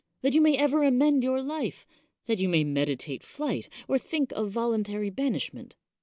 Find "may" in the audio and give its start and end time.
0.41-0.57, 2.49-2.63